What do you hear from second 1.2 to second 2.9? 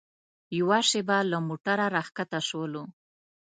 له موټره راښکته شولو.